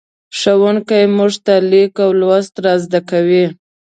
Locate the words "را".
2.63-2.73